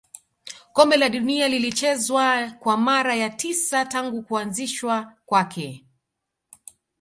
kombe 0.73 0.97
la 0.97 1.09
dunia 1.09 1.47
lilichezwa 1.47 2.51
kwa 2.59 2.77
mara 2.77 3.15
ya 3.15 3.29
tisa 3.29 3.85
tangu 3.85 4.23
kuanzishwa 4.23 5.13
kwake 5.25 5.85